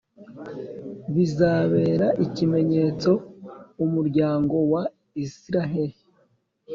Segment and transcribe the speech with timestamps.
[1.13, 3.11] Bizabera ikimenyetso
[3.83, 4.83] umuryango wa
[5.25, 5.99] Israheli